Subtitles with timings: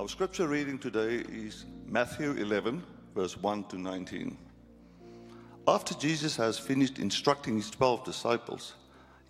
[0.00, 2.82] Our scripture reading today is Matthew 11,
[3.14, 4.34] verse 1 to 19.
[5.68, 8.76] After Jesus has finished instructing his 12 disciples,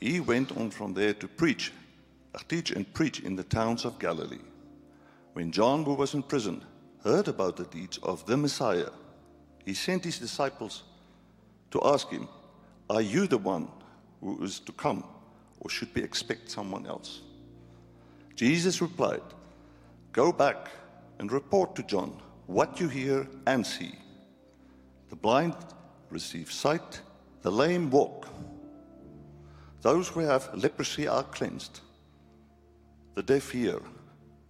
[0.01, 1.73] he went on from there to preach,
[2.37, 4.45] uh, teach and preach in the towns of Galilee.
[5.33, 6.65] When John, who was in prison,
[7.03, 8.91] heard about the deeds of the Messiah,
[9.67, 10.85] he sent his disciples
[11.73, 12.29] to ask him,
[12.89, 13.67] Are you the one
[14.21, 15.03] who is to come,
[15.59, 17.23] or should we expect someone else?
[18.37, 19.23] Jesus replied,
[20.13, 20.69] Go back
[21.19, 23.95] and report to John what you hear and see.
[25.09, 25.55] The blind
[26.11, 27.01] receive sight,
[27.43, 28.27] the lame walk.
[29.83, 31.81] Those who have leprosy are cleansed,
[33.15, 33.81] the deaf hear,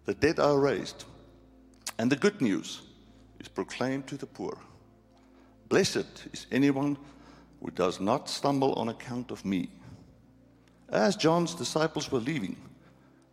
[0.06, 1.04] the dead are raised,
[1.98, 2.80] and the good news
[3.38, 4.58] is proclaimed to the poor.
[5.68, 6.96] Blessed is anyone
[7.62, 9.70] who does not stumble on account of me.
[10.88, 12.56] As John's disciples were leaving,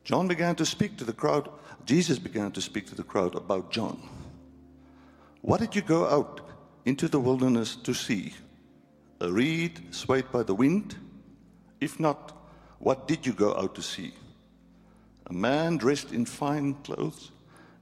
[0.03, 1.49] John began to speak to the crowd.
[1.87, 3.97] Jesus began to speak to the crowd about John.
[5.41, 6.41] What did you go out
[6.83, 8.33] into the wilderness to see?
[9.21, 10.97] A reed swayed by the wind?
[11.79, 12.33] If not,
[12.79, 14.13] what did you go out to see?
[15.27, 17.31] A man dressed in fine clothes?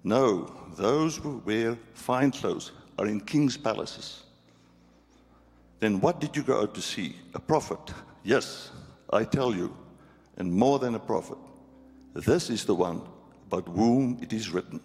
[0.03, 4.21] No, those who wear fine clothes are in king's palaces.
[5.79, 7.15] Then what did you go out to see?
[7.33, 7.91] A prophet?
[8.23, 8.69] Yes,
[9.11, 9.75] I tell you,
[10.37, 11.39] and more than a prophet.
[12.13, 13.01] This is the one
[13.47, 14.79] about whom it is written.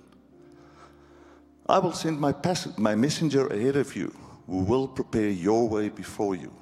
[1.69, 2.35] I will send my,
[2.77, 4.15] my messenger ahead of you,
[4.47, 6.53] who will prepare your way before you.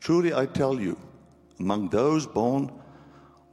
[0.00, 0.96] Truly I tell you,
[1.58, 2.70] among those born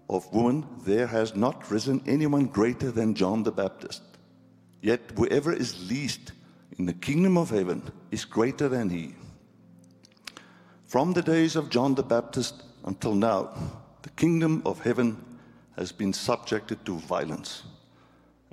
[0.09, 4.03] of woman, there has not risen anyone greater than John the Baptist.
[4.81, 6.31] Yet whoever is least
[6.77, 9.15] in the kingdom of heaven is greater than he.
[10.85, 13.49] From the days of John the Baptist until now,
[14.03, 15.17] the kingdom of heaven
[15.77, 17.63] has been subjected to violence,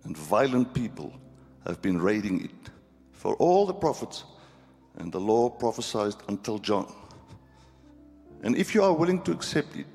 [0.05, 1.13] and violent people
[1.67, 2.71] have been raiding it.
[3.13, 4.25] For all the prophets
[4.99, 6.93] and the law prophesied until John.
[8.43, 9.87] And if you are willing to accept it,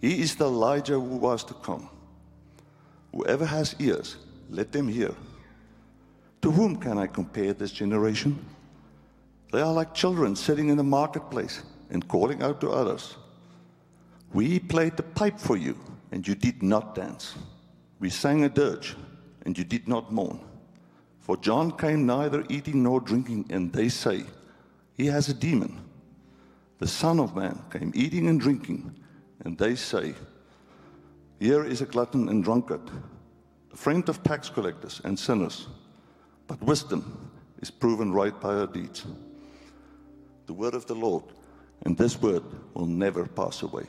[0.00, 1.88] he is the Elijah who was to come.
[3.14, 4.16] Whoever has ears,
[4.48, 5.14] let them hear.
[6.40, 8.44] To whom can I compare this generation?
[9.52, 13.16] They are like children sitting in the marketplace and calling out to others.
[14.32, 15.78] We played the pipe for you,
[16.12, 17.34] and you did not dance.
[17.98, 18.94] We sang a dirge,
[19.44, 20.38] and you did not mourn.
[21.20, 24.24] For John came neither eating nor drinking, and they say,
[24.94, 25.80] He has a demon.
[26.78, 28.94] The Son of Man came eating and drinking,
[29.44, 30.14] and they say,
[31.40, 32.90] Here is a glutton and drunkard,
[33.72, 35.66] a friend of tax collectors and sinners.
[36.46, 37.30] But wisdom
[37.60, 39.06] is proven right by her deeds.
[40.46, 41.24] The word of the Lord,
[41.86, 42.42] and this word
[42.74, 43.86] will never pass away.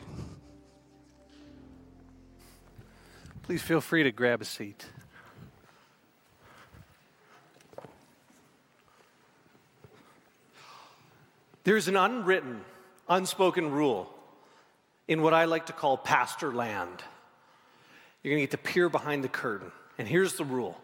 [3.43, 4.85] Please feel free to grab a seat.
[11.65, 12.61] There's an unwritten,
[13.07, 14.09] unspoken rule
[15.07, 17.03] in what I like to call pastor land.
[18.21, 19.71] You're going to get to peer behind the curtain.
[19.97, 20.77] And here's the rule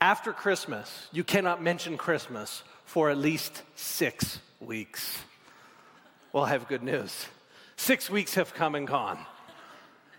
[0.00, 5.18] after Christmas, you cannot mention Christmas for at least six weeks.
[6.32, 7.26] Well, I have good news.
[7.76, 9.18] Six weeks have come and gone.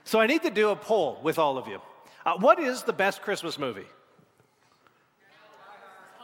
[0.09, 1.79] So I need to do a poll with all of you.
[2.25, 3.85] Uh, what is the best Christmas movie?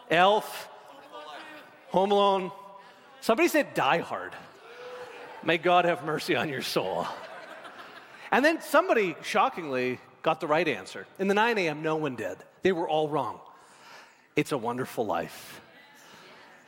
[0.09, 0.69] Elf,
[1.90, 2.51] Home Alone.
[3.22, 4.34] Somebody said Die Hard.
[5.44, 7.06] May God have mercy on your soul.
[8.31, 11.06] And then somebody, shockingly, got the right answer.
[11.19, 12.38] In the 9 a.m., no one did.
[12.63, 13.40] They were all wrong.
[14.35, 15.62] It's a wonderful life.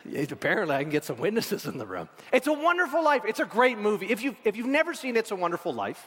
[0.06, 2.10] Apparently, I can get some witnesses in the room.
[2.32, 3.24] It's a wonderful life.
[3.28, 4.06] It's a great movie.
[4.06, 6.06] If you've, if you've never seen It's a Wonderful Life,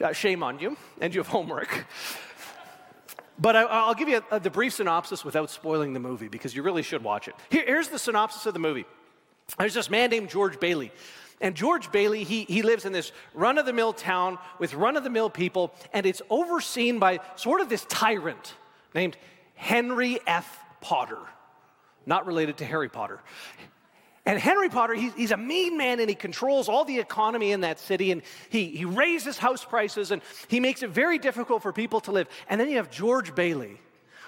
[0.00, 1.86] uh, shame on you, and you have homework.
[3.38, 6.56] But I, will give you a, a, the brief synopsis without spoiling the movie because
[6.56, 7.34] you really should watch it.
[7.50, 8.84] Here, here's the synopsis of the movie
[9.58, 10.92] there's this man named George Bailey.
[11.40, 14.96] And George Bailey, he, he lives in this run of the mill town with run
[14.96, 18.54] of the mill people, and it's overseen by sort of this tyrant
[18.92, 19.16] named
[19.54, 20.64] Henry F.
[20.80, 21.18] Potter,
[22.06, 23.20] not related to Harry Potter.
[24.28, 27.62] And Henry Potter, he's, he's, a mean man and he controls all the economy in
[27.62, 28.20] that city and
[28.50, 32.28] he, he raises house prices and he makes it very difficult for people to live.
[32.46, 33.80] And then you have George Bailey,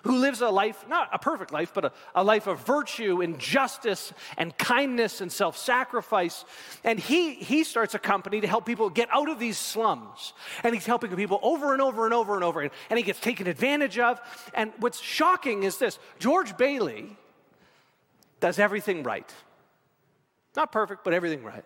[0.05, 3.39] who lives a life, not a perfect life, but a, a life of virtue and
[3.39, 6.47] justice and kindness and self sacrifice.
[6.83, 10.33] And he, he starts a company to help people get out of these slums.
[10.65, 12.63] And he's helping people over and over and over and over.
[12.63, 14.19] And, and he gets taken advantage of.
[14.55, 17.19] And what's shocking is this George Bailey
[18.41, 19.31] does everything right.
[20.57, 21.65] Not perfect, but everything right.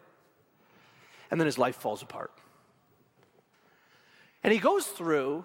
[1.30, 2.32] And then his life falls apart.
[4.42, 5.44] And he goes through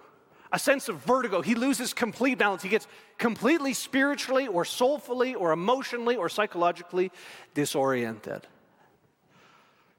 [0.52, 1.42] a sense of vertigo.
[1.42, 2.64] He loses complete balance.
[2.64, 2.88] He gets
[3.18, 7.12] completely spiritually or soulfully or emotionally or psychologically
[7.54, 8.46] disoriented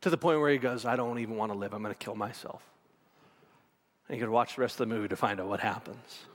[0.03, 1.73] to the point where he goes, I don't even want to live.
[1.73, 2.63] I'm going to kill myself.
[4.09, 6.27] And you could watch the rest of the movie to find out what happens.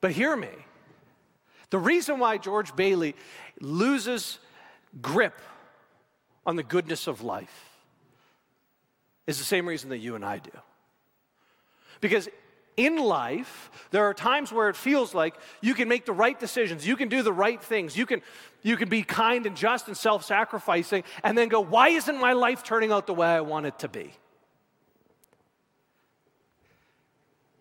[0.00, 0.48] But hear me.
[1.68, 3.14] The reason why George Bailey
[3.60, 4.38] loses
[5.00, 5.38] grip
[6.46, 7.70] on the goodness of life
[9.26, 10.50] is the same reason that you and I do.
[12.00, 12.28] Because
[12.76, 16.86] in life, there are times where it feels like you can make the right decisions,
[16.86, 18.22] you can do the right things, you can,
[18.62, 22.32] you can be kind and just and self sacrificing, and then go, why isn't my
[22.32, 24.12] life turning out the way I want it to be?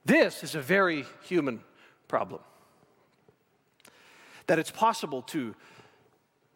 [0.05, 1.59] This is a very human
[2.07, 2.41] problem.
[4.47, 5.53] That it's possible to,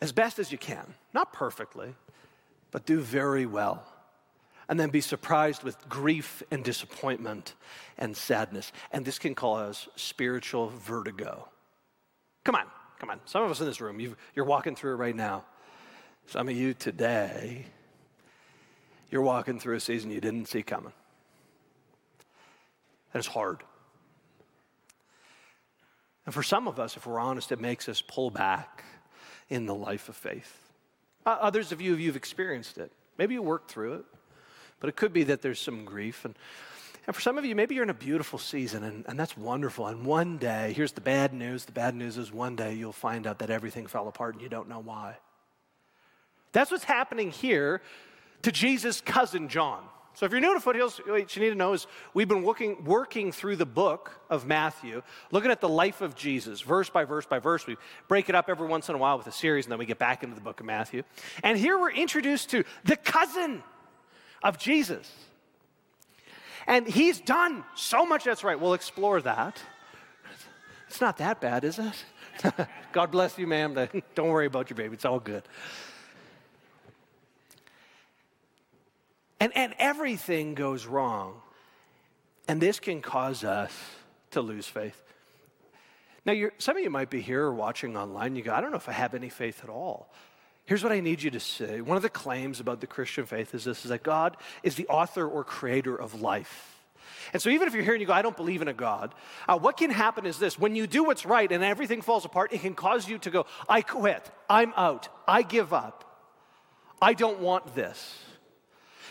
[0.03, 1.95] as best as you can, not perfectly,
[2.71, 3.87] but do very well
[4.67, 7.53] and then be surprised with grief and disappointment
[7.97, 8.73] and sadness.
[8.91, 11.47] And this can cause spiritual vertigo.
[12.43, 12.65] Come on,
[12.99, 13.21] come on.
[13.23, 15.45] Some of us in this room, you are walking through it right now.
[16.27, 17.65] Some of you today,
[19.09, 20.91] you're walking through a season you didn't see coming.
[23.13, 23.63] And it's hard.
[26.25, 28.83] And for some of us, if we're honest, it makes us pull back
[29.53, 30.59] in the life of faith.
[31.27, 32.91] Others of you, you've experienced it.
[33.19, 34.05] Maybe you worked through it.
[34.79, 36.25] But it could be that there's some grief.
[36.25, 36.35] And,
[37.05, 39.85] and for some of you, maybe you're in a beautiful season, and, and that's wonderful.
[39.87, 43.27] And one day, here's the bad news the bad news is one day you'll find
[43.27, 45.17] out that everything fell apart and you don't know why.
[46.51, 47.81] That's what's happening here
[48.41, 49.83] to Jesus' cousin John.
[50.15, 52.83] So, if you're new to Foothills, what you need to know is we've been working,
[52.83, 55.01] working through the book of Matthew,
[55.31, 57.65] looking at the life of Jesus, verse by verse by verse.
[57.65, 57.77] We
[58.07, 59.97] break it up every once in a while with a series, and then we get
[59.97, 61.01] back into the book of Matthew.
[61.41, 63.63] And here we're introduced to the cousin
[64.43, 65.11] of Jesus.
[66.67, 68.59] And he's done so much that's right.
[68.59, 69.61] We'll explore that.
[70.87, 72.05] It's not that bad, is it?
[72.91, 73.89] God bless you, ma'am.
[74.15, 74.93] Don't worry about your baby.
[74.93, 75.43] It's all good.
[79.43, 81.41] And, and everything goes wrong.
[82.47, 83.77] And this can cause us
[84.31, 85.03] to lose faith.
[86.25, 88.37] Now, some of you might be here or watching online.
[88.37, 90.13] You go, I don't know if I have any faith at all.
[90.63, 91.81] Here's what I need you to say.
[91.81, 94.87] One of the claims about the Christian faith is this is that God is the
[94.87, 96.81] author or creator of life.
[97.33, 99.13] And so, even if you're here and you go, I don't believe in a God,
[99.49, 102.53] uh, what can happen is this when you do what's right and everything falls apart,
[102.53, 106.05] it can cause you to go, I quit, I'm out, I give up,
[107.01, 108.23] I don't want this.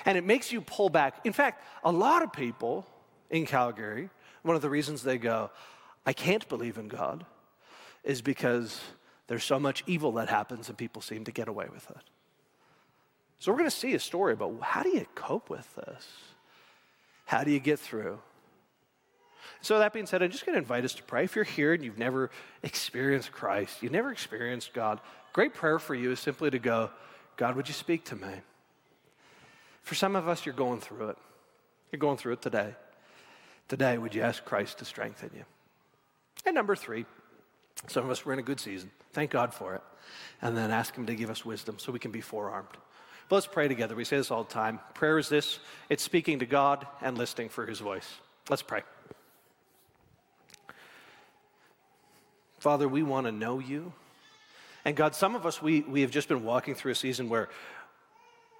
[0.04, 1.24] And it makes you pull back.
[1.24, 2.86] In fact, a lot of people
[3.30, 4.10] in Calgary,
[4.42, 5.50] one of the reasons they go,
[6.04, 7.24] I can't believe in God,
[8.04, 8.80] is because
[9.28, 12.02] there's so much evil that happens and people seem to get away with it.
[13.38, 16.06] So we're going to see a story about how do you cope with this?
[17.24, 18.20] How do you get through?
[19.60, 21.24] So, that being said, I'm just going to invite us to pray.
[21.24, 22.30] If you're here and you've never
[22.62, 25.00] experienced Christ, you've never experienced God,
[25.32, 26.90] great prayer for you is simply to go,
[27.36, 28.32] God, would you speak to me?
[29.82, 31.18] For some of us, you're going through it.
[31.90, 32.74] You're going through it today.
[33.68, 35.44] Today, would you ask Christ to strengthen you?
[36.46, 37.04] And number three,
[37.88, 38.90] some of us were in a good season.
[39.12, 39.82] Thank God for it.
[40.40, 42.68] And then ask Him to give us wisdom so we can be forearmed.
[43.28, 43.94] But let's pray together.
[43.94, 44.80] We say this all the time.
[44.94, 45.58] Prayer is this
[45.88, 48.08] it's speaking to God and listening for His voice.
[48.48, 48.82] Let's pray.
[52.58, 53.92] Father, we want to know you.
[54.84, 57.48] And God, some of us, we, we have just been walking through a season where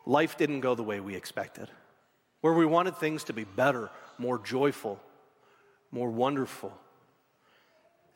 [0.07, 1.71] life didn't go the way we expected,
[2.41, 5.01] where we wanted things to be better, more joyful,
[5.91, 6.73] more wonderful,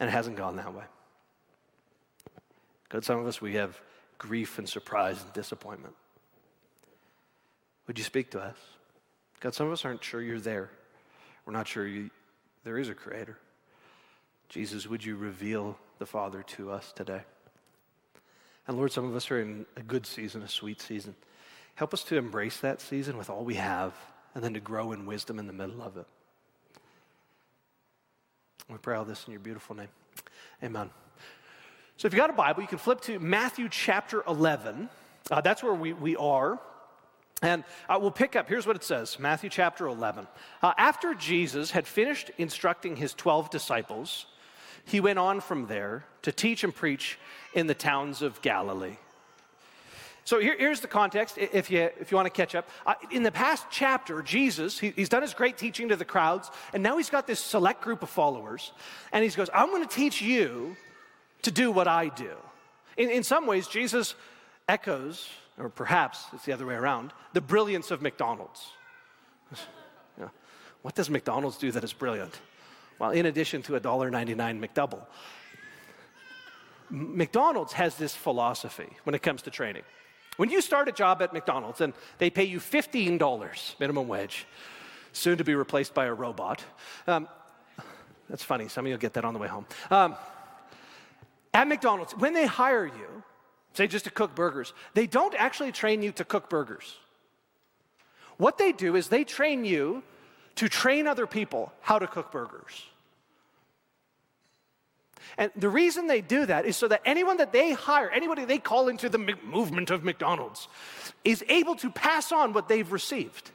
[0.01, 0.85] and it hasn't gone that way.
[2.89, 3.81] God, some of us, we have
[4.19, 5.95] grief and surprise and disappointment.
[7.87, 8.57] Would you speak to us?
[9.41, 10.71] God, some of us aren't sure you're there.
[11.45, 12.11] We're not sure you,
[12.65, 13.39] there is a creator.
[14.49, 17.23] Jesus, would you reveal the Father to us today?
[18.67, 21.15] And Lord, some of us are in a good season, a sweet season.
[21.77, 23.95] Help us to embrace that season with all we have
[24.35, 26.07] and then to grow in wisdom in the middle of it.
[28.69, 29.89] We pray all this in your beautiful name.
[30.63, 30.91] Amen.
[31.99, 34.89] So if you got a Bible, you can flip to Matthew chapter 11.
[35.31, 36.59] Uh, that's where we, we are.
[37.43, 40.27] And uh, we'll pick up, here's what it says Matthew chapter 11.
[40.63, 44.27] Uh, after Jesus had finished instructing his 12 disciples,
[44.85, 47.19] he went on from there to teach and preach
[47.53, 48.97] in the towns of Galilee.
[50.27, 52.69] So here, here's the context, if you, if you want to catch up.
[52.85, 56.51] Uh, in the past chapter, Jesus, he, he's done his great teaching to the crowds,
[56.75, 58.73] and now he's got this select group of followers,
[59.13, 60.77] and he goes, I'm going to teach you
[61.43, 62.33] to do what I do.
[62.97, 64.17] In, in some ways, Jesus
[64.69, 65.29] echoes,
[65.59, 68.67] or perhaps it's the other way around, the brilliance of McDonald's.
[70.19, 70.29] Yeah.
[70.81, 72.41] What does McDonald's do that is brilliant?
[72.99, 75.03] Well, in addition to a $1.99 McDouble,
[76.89, 79.83] McDonald's has this philosophy when it comes to training.
[80.37, 84.47] When you start a job at McDonald's and they pay you $15 minimum wage,
[85.13, 86.63] soon to be replaced by a robot.
[87.07, 87.29] Um,
[88.29, 88.69] that's funny.
[88.69, 89.67] Some of you will get that on the way home.
[89.91, 90.15] Um,
[91.55, 93.23] at McDonald's, when they hire you,
[93.73, 96.97] say just to cook burgers, they don't actually train you to cook burgers.
[98.37, 100.03] What they do is they train you
[100.57, 102.85] to train other people how to cook burgers.
[105.39, 108.59] And the reason they do that is so that anyone that they hire, anybody they
[108.59, 110.69] call into the movement of McDonald's,
[111.25, 113.51] is able to pass on what they've received.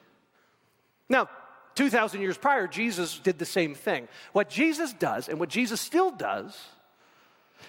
[1.10, 1.30] Now,
[1.76, 4.08] 2,000 years prior, Jesus did the same thing.
[4.34, 6.58] What Jesus does, and what Jesus still does,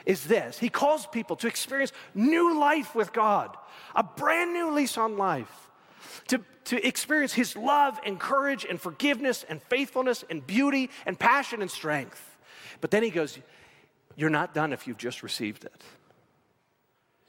[0.07, 3.57] is this He calls people to experience new life with God,
[3.95, 5.71] a brand new lease on life,
[6.29, 11.63] to, to experience His love and courage and forgiveness and faithfulness and beauty and passion
[11.63, 12.37] and strength.
[12.81, 13.39] But then He goes,
[14.16, 15.83] You're not done if you've just received it.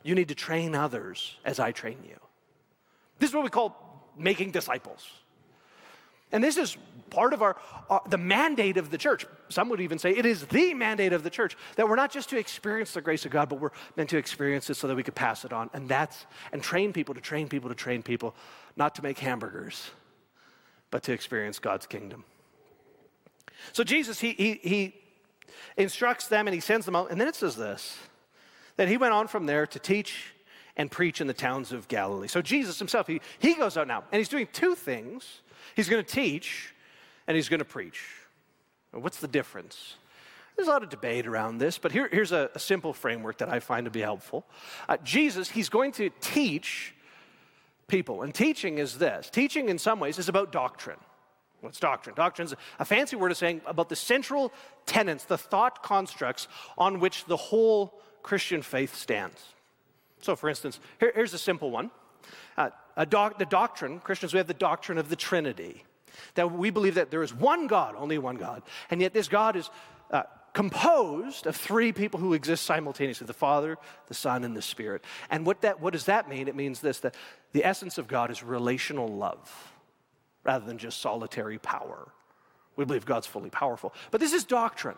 [0.03, 2.17] You need to train others as I train you.
[3.19, 5.07] This is what we call making disciples.
[6.31, 6.75] And this is
[7.11, 7.55] part of our,
[7.91, 9.25] uh, the mandate of the church.
[9.49, 12.29] Some would even say it is the mandate of the church that we're not just
[12.29, 15.03] to experience the grace of God, but we're meant to experience it so that we
[15.03, 15.69] could pass it on.
[15.73, 18.35] And that's, and train people to train people to train people,
[18.75, 19.91] not to make hamburgers,
[20.89, 22.25] but to experience God's kingdom.
[23.71, 24.95] So Jesus, he, he, he
[25.77, 27.11] instructs them and he sends them out.
[27.11, 27.97] And then it says this
[28.75, 30.33] that he went on from there to teach
[30.75, 32.27] and preach in the towns of Galilee.
[32.27, 35.41] So Jesus himself, he, he goes out now and he's doing two things
[35.75, 36.73] He's going to teach
[37.27, 38.03] and he's going to preach.
[38.91, 39.95] What's the difference?
[40.55, 43.49] There's a lot of debate around this, but here, here's a, a, simple framework that
[43.49, 44.45] I find to be helpful.
[44.87, 46.93] Uh, Jesus, he's going to teach
[47.87, 50.99] people, and teaching is this teaching, in some ways, is about doctrine.
[51.63, 52.13] What's doctrine?
[52.13, 54.51] Doctrine's a fancy word of saying about the central
[54.85, 59.41] tenets, the thought constructs on which the whole Christian faith stands.
[60.21, 61.89] So, for instance, here, here's a simple one
[62.57, 62.69] uh,
[63.05, 65.85] doc, the doctrine, Christians, we have the doctrine of the Trinity.
[66.35, 69.55] That we believe that there is one God, only one God, and yet this God
[69.55, 69.69] is
[70.11, 73.77] uh, composed of three people who exist simultaneously the Father,
[74.09, 75.03] the Son, and the Spirit.
[75.31, 76.49] And what, that, what does that mean?
[76.49, 77.15] It means this that
[77.53, 79.72] the essence of God is relational love
[80.43, 82.07] rather than just solitary power.
[82.75, 83.93] We believe God's fully powerful.
[84.11, 84.97] But this is doctrine.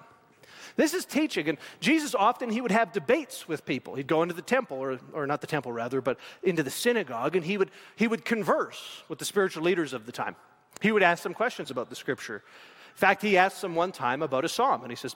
[0.76, 1.50] This is teaching.
[1.50, 3.96] And Jesus often, he would have debates with people.
[3.96, 7.36] He'd go into the temple, or, or not the temple rather, but into the synagogue,
[7.36, 10.36] and he would, he would converse with the spiritual leaders of the time.
[10.82, 12.36] He would ask them questions about the scripture.
[12.36, 15.16] In fact, he asked them one time about a psalm, and he says,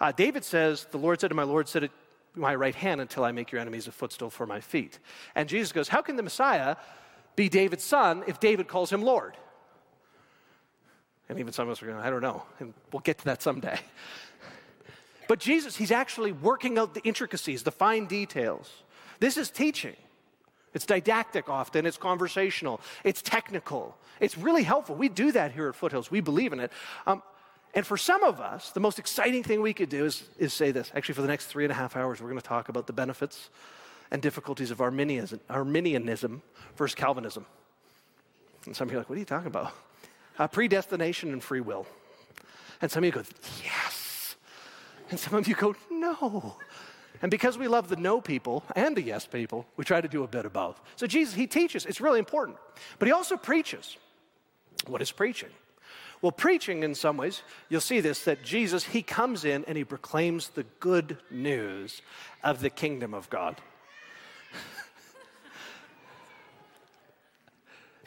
[0.00, 1.90] uh, David says, The Lord said to my Lord, Sit at
[2.34, 4.98] my right hand until I make your enemies a footstool for my feet.
[5.34, 6.76] And Jesus goes, How can the Messiah
[7.36, 9.36] be David's son if David calls him Lord?
[11.28, 12.42] And even some of us are going, I don't know.
[12.58, 13.78] And we'll get to that someday.
[15.28, 18.70] But Jesus, he's actually working out the intricacies, the fine details.
[19.20, 19.96] This is teaching.
[20.74, 23.96] It's didactic often, it's conversational, it's technical.
[24.20, 24.94] It's really helpful.
[24.94, 26.72] We do that here at Foothills, we believe in it.
[27.06, 27.22] Um,
[27.74, 30.70] and for some of us, the most exciting thing we could do is, is say
[30.70, 30.90] this.
[30.94, 32.92] Actually, for the next three and a half hours, we're going to talk about the
[32.92, 33.50] benefits
[34.10, 36.42] and difficulties of Arminianism, Arminianism
[36.76, 37.44] versus Calvinism.
[38.66, 39.72] And some of you are like, what are you talking about?
[40.38, 41.86] Uh, predestination and free will.
[42.80, 43.22] And some of you go,
[43.64, 44.36] yes.
[45.10, 46.56] And some of you go, no.
[47.20, 50.22] And because we love the no people and the yes people, we try to do
[50.22, 50.80] a bit of both.
[50.96, 52.58] So Jesus, he teaches, it's really important.
[52.98, 53.96] But he also preaches.
[54.86, 55.50] What is preaching?
[56.22, 59.84] Well, preaching, in some ways, you'll see this that Jesus, he comes in and he
[59.84, 62.02] proclaims the good news
[62.42, 63.60] of the kingdom of God.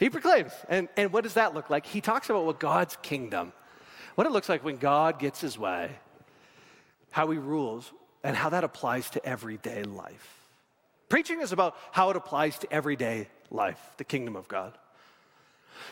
[0.02, 0.52] He proclaims.
[0.68, 1.86] And, and what does that look like?
[1.86, 3.52] He talks about what God's kingdom,
[4.14, 5.90] what it looks like when God gets his way
[7.12, 7.92] how he rules,
[8.24, 10.40] and how that applies to everyday life.
[11.08, 14.76] Preaching is about how it applies to everyday life, the kingdom of God.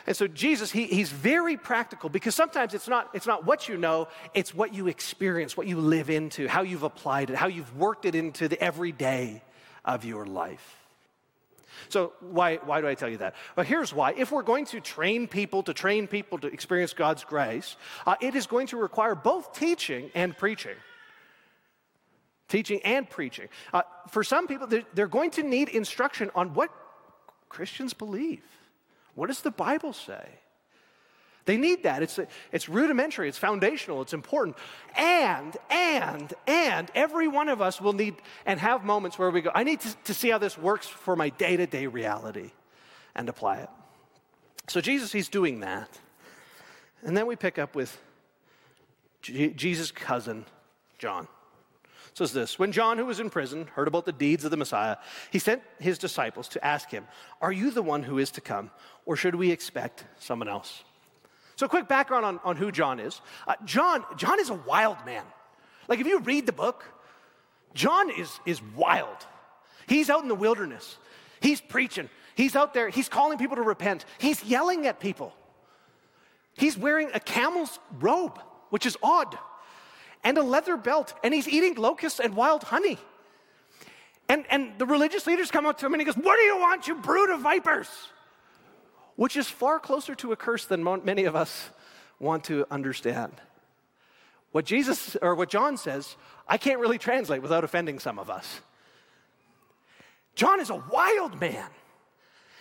[0.06, 3.76] And so Jesus, he, he's very practical because sometimes it's not, it's not what you
[3.76, 7.76] know, it's what you experience, what you live into, how you've applied it, how you've
[7.76, 9.42] worked it into the everyday
[9.84, 10.79] of your life.
[11.88, 13.34] So, why, why do I tell you that?
[13.56, 14.12] Well, here's why.
[14.16, 18.34] If we're going to train people to train people to experience God's grace, uh, it
[18.34, 20.76] is going to require both teaching and preaching
[22.50, 23.48] teaching and preaching.
[23.72, 26.70] Uh, for some people, they're, they're going to need instruction on what
[27.48, 28.42] Christians believe.
[29.14, 30.28] What does the Bible say?
[31.50, 32.00] They need that.
[32.00, 32.20] It's,
[32.52, 34.56] it's rudimentary, it's foundational, it's important.
[34.96, 38.14] And, and, and every one of us will need
[38.46, 41.16] and have moments where we go, I need to, to see how this works for
[41.16, 42.52] my day to day reality
[43.16, 43.68] and apply it.
[44.68, 45.98] So Jesus, he's doing that.
[47.02, 47.98] And then we pick up with
[49.20, 50.44] J- Jesus' cousin,
[50.98, 51.26] John.
[52.14, 54.98] Says this When John, who was in prison, heard about the deeds of the Messiah,
[55.32, 57.08] he sent his disciples to ask him,
[57.40, 58.70] Are you the one who is to come,
[59.04, 60.84] or should we expect someone else?
[61.60, 63.20] So, quick background on, on who John is.
[63.46, 65.22] Uh, John, John is a wild man.
[65.88, 66.86] Like, if you read the book,
[67.74, 69.26] John is, is wild.
[69.86, 70.96] He's out in the wilderness,
[71.42, 75.34] he's preaching, he's out there, he's calling people to repent, he's yelling at people.
[76.54, 78.40] He's wearing a camel's robe,
[78.70, 79.36] which is odd,
[80.24, 82.96] and a leather belt, and he's eating locusts and wild honey.
[84.30, 86.56] And, and the religious leaders come up to him and he goes, What do you
[86.56, 87.90] want, you brood of vipers?
[89.20, 91.68] Which is far closer to a curse than many of us
[92.18, 93.34] want to understand.
[94.52, 96.16] What Jesus or what John says,
[96.48, 98.62] I can't really translate without offending some of us.
[100.34, 101.68] John is a wild man.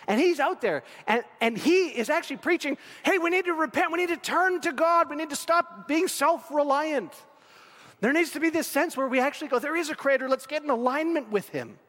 [0.05, 3.93] And he's out there and, and he is actually preaching hey, we need to repent.
[3.93, 5.09] We need to turn to God.
[5.09, 7.13] We need to stop being self reliant.
[8.01, 10.27] There needs to be this sense where we actually go, there is a creator.
[10.27, 11.79] Let's get in alignment with him.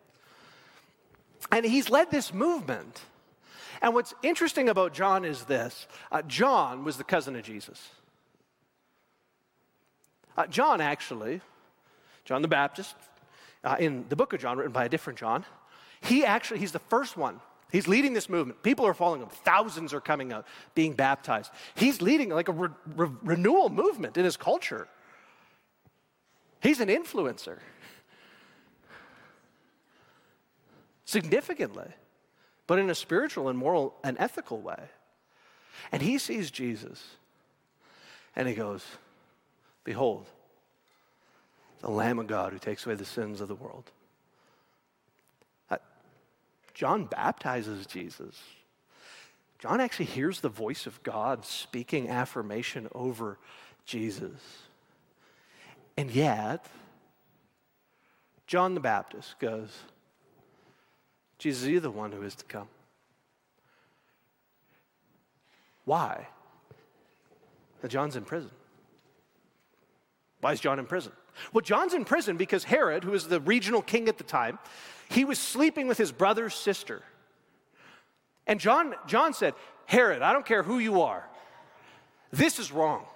[1.51, 3.01] And he's led this movement.
[3.83, 7.91] And what's interesting about John is this uh, John was the cousin of Jesus.
[10.37, 11.41] Uh, John, actually,
[12.25, 12.95] John the Baptist,
[13.65, 15.45] uh, in the book of John, written by a different John,
[16.01, 18.63] he actually, he's the first one He's leading this movement.
[18.63, 19.29] People are following him.
[19.29, 21.53] Thousands are coming out, being baptized.
[21.75, 24.89] He's leading like a re- re- renewal movement in his culture.
[26.61, 27.59] He's an influencer.
[31.05, 31.89] Significantly,
[32.71, 34.79] but in a spiritual and moral and ethical way.
[35.91, 37.05] And he sees Jesus
[38.37, 38.85] and he goes,
[39.83, 40.27] Behold,
[41.81, 43.91] the Lamb of God who takes away the sins of the world.
[45.69, 45.79] Uh,
[46.73, 48.41] John baptizes Jesus.
[49.59, 53.37] John actually hears the voice of God speaking affirmation over
[53.85, 54.41] Jesus.
[55.97, 56.67] And yet,
[58.47, 59.77] John the Baptist goes,
[61.41, 62.69] Jesus, you're the one who is to come.
[65.87, 66.29] Why?
[67.89, 68.51] John's in prison.
[70.43, 71.13] Why is John in prison?
[71.55, 74.59] Well, John's in prison because Herod, who was the regional king at the time,
[75.09, 77.03] he was sleeping with his brother's sister.
[78.47, 79.55] And John, John said,
[79.87, 81.27] Herod, I don't care who you are,
[82.31, 83.07] this is wrong.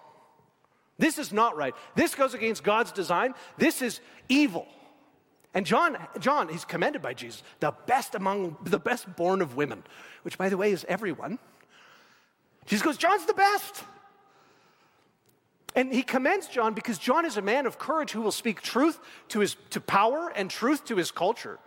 [0.97, 1.75] This is not right.
[1.95, 3.35] This goes against God's design.
[3.59, 4.67] This is evil.
[5.55, 9.85] And John, John, he's commended by Jesus, the best among the best born of women,
[10.23, 11.39] which by the way is everyone.
[12.67, 13.85] Jesus goes, John's the best.
[15.77, 18.99] And he commends John because John is a man of courage who will speak truth
[19.29, 21.59] to, his, to power and truth to his culture.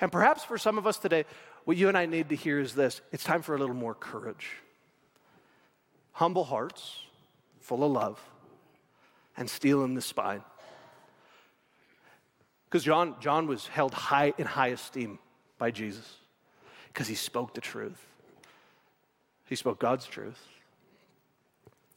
[0.00, 1.24] And perhaps for some of us today,
[1.64, 3.94] what you and I need to hear is this it's time for a little more
[3.94, 4.48] courage.
[6.12, 7.00] Humble hearts,
[7.60, 8.22] full of love,
[9.36, 10.42] and steel in the spine.
[12.68, 15.18] Because John, John was held high in high esteem
[15.58, 16.16] by Jesus
[16.88, 18.04] because he spoke the truth.
[19.46, 20.42] He spoke God's truth.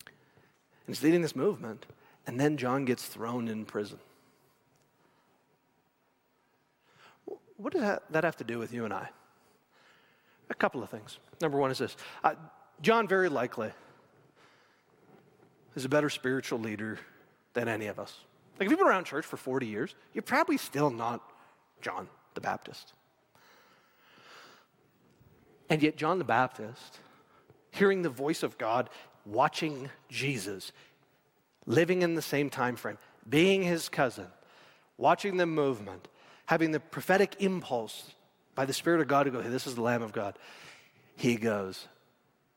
[0.05, 1.85] And he's leading this movement.
[2.27, 3.99] And then John gets thrown in prison.
[7.57, 9.09] What does that, have to do with you and I?
[10.49, 11.17] A couple of things.
[11.41, 12.35] Number one is this uh,
[12.81, 13.71] John, very likely,
[15.75, 16.99] is a better spiritual leader
[17.53, 18.15] than any of us.
[18.59, 21.21] Like, if you've been around church for 40 years, you're probably still not
[21.81, 22.93] John the Baptist.
[25.69, 26.99] And yet, John the Baptist,
[27.71, 28.89] hearing the voice of God,
[29.25, 30.73] watching Jesus,
[31.65, 32.97] living in the same time frame,
[33.29, 34.27] being his cousin,
[34.97, 36.07] watching the movement,
[36.47, 38.11] having the prophetic impulse
[38.55, 40.37] by the Spirit of God to go, hey, this is the Lamb of God,
[41.15, 41.87] he goes,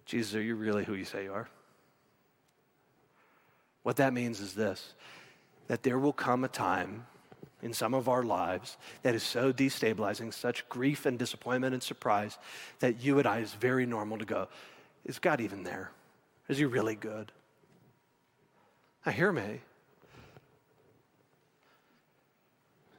[0.04, 1.48] Jesus, are you really who you say you are?
[3.82, 4.94] What that means is this
[5.68, 7.07] that there will come a time
[7.62, 12.38] in some of our lives that is so destabilizing, such grief and disappointment and surprise,
[12.81, 14.48] that you and I is very normal to go,
[15.05, 15.90] is God even there?
[16.48, 17.33] Is he really good?
[19.07, 19.61] I hear me.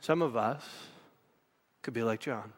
[0.02, 0.64] Some of us
[1.82, 2.52] could be like John.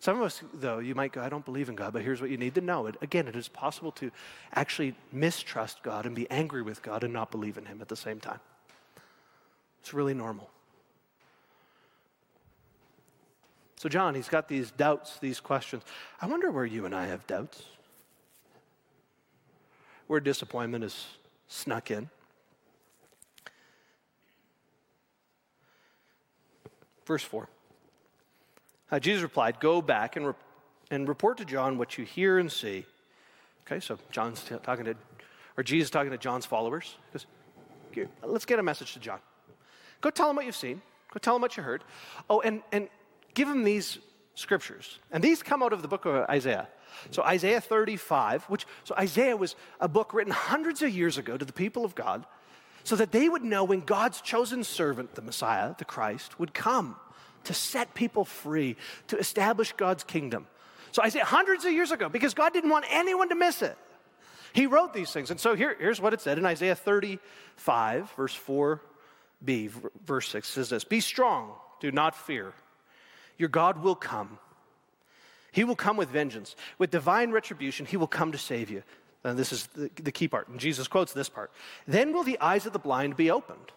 [0.00, 2.30] Some of us, though, you might go, I don't believe in God, but here's what
[2.30, 2.86] you need to know.
[2.86, 4.10] It, again, it is possible to
[4.54, 7.96] actually mistrust God and be angry with God and not believe in Him at the
[7.96, 8.40] same time.
[9.80, 10.50] It's really normal.
[13.76, 15.82] So, John, he's got these doubts, these questions.
[16.20, 17.62] I wonder where you and I have doubts,
[20.06, 21.06] where disappointment is
[21.48, 22.10] snuck in.
[27.06, 27.48] Verse 4.
[28.92, 30.34] Uh, Jesus replied, Go back and, re-
[30.90, 32.84] and report to John what you hear and see.
[33.66, 34.94] Okay, so John's t- talking to
[35.56, 36.96] or Jesus talking to John's followers.
[37.06, 37.26] He goes,
[37.92, 39.20] "Here, let's get a message to John.
[40.00, 40.82] Go tell them what you've seen.
[41.12, 41.82] Go tell them what you heard.
[42.28, 42.88] Oh, and, and
[43.34, 43.98] give them these
[44.34, 44.98] scriptures.
[45.10, 46.68] And these come out of the book of Isaiah.
[47.10, 51.44] So Isaiah 35, which so Isaiah was a book written hundreds of years ago to
[51.44, 52.26] the people of God,
[52.82, 56.96] so that they would know when God's chosen servant, the Messiah, the Christ, would come
[57.44, 58.76] to set people free,
[59.08, 60.46] to establish God's kingdom.
[60.92, 63.76] So Isaiah hundreds of years ago, because God didn't want anyone to miss it.
[64.52, 65.30] He wrote these things.
[65.30, 68.34] And so here, here's what it said in Isaiah 35, verse
[69.44, 69.70] 4b,
[70.04, 72.52] verse 6 says this Be strong, do not fear.
[73.38, 74.38] Your God will come.
[75.52, 76.54] He will come with vengeance.
[76.78, 78.82] With divine retribution, he will come to save you.
[79.24, 80.48] And this is the, the key part.
[80.48, 81.50] And Jesus quotes this part.
[81.86, 83.72] Then will the eyes of the blind be opened,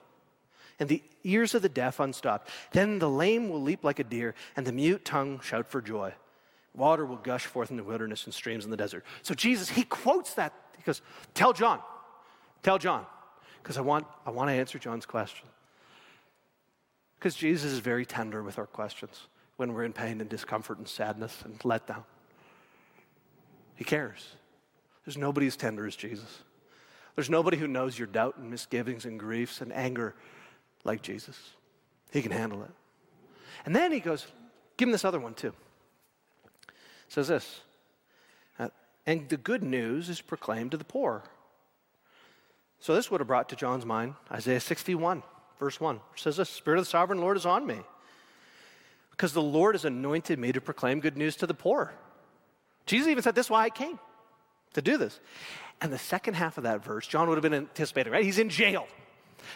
[0.79, 2.49] and the ears of the deaf unstopped.
[2.71, 6.13] Then the lame will leap like a deer, and the mute tongue shout for joy.
[6.75, 9.05] Water will gush forth in the wilderness and streams in the desert.
[9.21, 10.53] So Jesus, he quotes that.
[10.77, 11.01] He goes,
[11.33, 11.79] Tell John,
[12.63, 13.05] tell John,
[13.61, 15.47] because I want, I want to answer John's question.
[17.23, 20.85] Because Jesus is very tender with our questions when we're in pain and discomfort and
[20.85, 22.03] sadness and letdown.
[23.77, 24.35] He cares.
[25.05, 26.39] There's nobody as tender as Jesus.
[27.15, 30.15] There's nobody who knows your doubt and misgivings and griefs and anger
[30.83, 31.39] like Jesus.
[32.11, 32.71] He can handle it.
[33.65, 34.27] And then he goes,
[34.75, 35.53] give him this other one too.
[37.07, 37.61] says this,
[38.59, 38.67] uh,
[39.05, 41.23] and the good news is proclaimed to the poor.
[42.81, 45.23] So this would have brought to John's mind Isaiah 61,
[45.59, 45.99] verse 1.
[46.15, 47.79] says the Spirit of the sovereign Lord is on me
[49.11, 51.93] because the Lord has anointed me to proclaim good news to the poor.
[52.85, 53.99] Jesus even said, This is why I came,
[54.73, 55.19] to do this.
[55.81, 58.23] And the second half of that verse, John would have been anticipating, right?
[58.23, 58.87] He's in jail.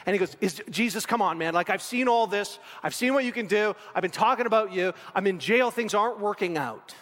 [0.05, 1.53] And he goes, "Is Jesus, come on, man.
[1.53, 2.59] Like, I've seen all this.
[2.83, 3.73] I've seen what you can do.
[3.95, 4.93] I've been talking about you.
[5.15, 5.71] I'm in jail.
[5.71, 6.93] Things aren't working out.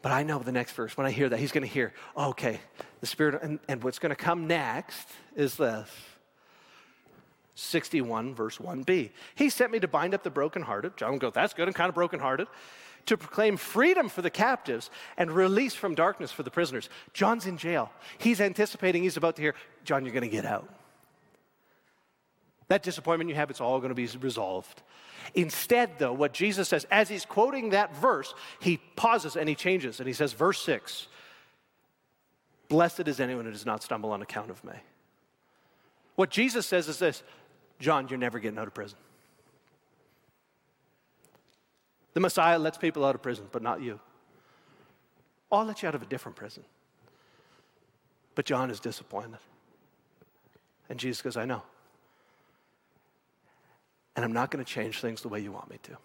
[0.00, 2.60] But I know the next verse, when I hear that, he's going to hear, okay,
[3.00, 5.90] the Spirit, and, and what's going to come next is this
[7.58, 9.10] 61, verse 1b.
[9.34, 10.96] He sent me to bind up the brokenhearted.
[10.96, 12.46] John will go, That's good, I'm kind of brokenhearted.
[13.06, 16.88] To proclaim freedom for the captives and release from darkness for the prisoners.
[17.14, 17.90] John's in jail.
[18.18, 20.68] He's anticipating, he's about to hear, John, you're going to get out.
[22.68, 24.82] That disappointment you have, it's all going to be resolved.
[25.34, 30.00] Instead, though, what Jesus says, as he's quoting that verse, he pauses and he changes
[30.00, 31.08] and he says, verse 6
[32.68, 34.74] Blessed is anyone who does not stumble on account of me.
[36.18, 37.22] What Jesus says is this
[37.78, 38.98] John, you're never getting out of prison.
[42.14, 44.00] The Messiah lets people out of prison, but not you.
[45.52, 46.64] I'll let you out of a different prison.
[48.34, 49.38] But John is disappointed.
[50.88, 51.62] And Jesus goes, I know.
[54.16, 55.96] And I'm not going to change things the way you want me to.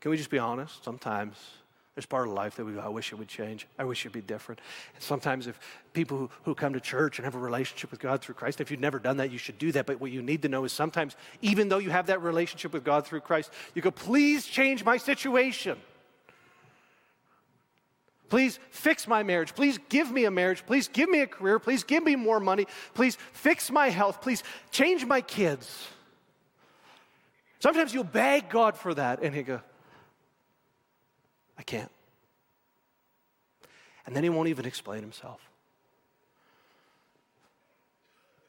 [0.00, 0.82] Can we just be honest?
[0.82, 1.36] Sometimes
[1.94, 3.66] there's part of life that we go, I wish it would change.
[3.78, 4.60] I wish it'd be different.
[4.94, 5.58] And sometimes, if
[5.92, 8.70] people who, who come to church and have a relationship with God through Christ, if
[8.70, 9.86] you've never done that, you should do that.
[9.86, 12.84] But what you need to know is sometimes, even though you have that relationship with
[12.84, 15.76] God through Christ, you go, please change my situation.
[18.28, 19.56] Please fix my marriage.
[19.56, 20.64] Please give me a marriage.
[20.64, 21.58] Please give me a career.
[21.58, 22.68] Please give me more money.
[22.94, 24.22] Please fix my health.
[24.22, 25.88] Please change my kids.
[27.58, 29.60] Sometimes you'll beg God for that, and He go,
[31.58, 31.90] I can't.
[34.06, 35.40] And then he won't even explain himself.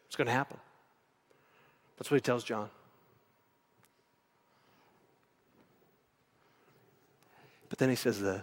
[0.07, 0.57] It's going to happen.
[1.97, 2.69] That's what he tells John.
[7.69, 8.41] But then he says this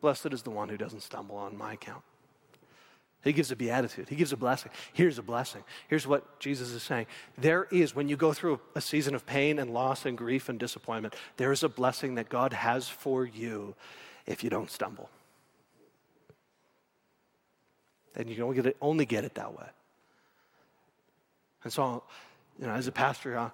[0.00, 2.02] Blessed is the one who doesn't stumble on my account.
[3.22, 4.08] He gives a beatitude.
[4.08, 4.72] He gives a blessing.
[4.94, 5.62] Here's a blessing.
[5.88, 7.06] Here's what Jesus is saying.
[7.36, 10.58] There is, when you go through a season of pain and loss and grief and
[10.58, 13.74] disappointment, there is a blessing that God has for you
[14.26, 15.10] if you don't stumble.
[18.16, 19.66] And you can only get it, only get it that way.
[21.64, 22.02] And so,
[22.58, 23.50] you know, as a pastor, I,